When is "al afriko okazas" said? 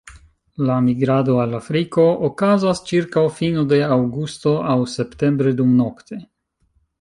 1.43-2.81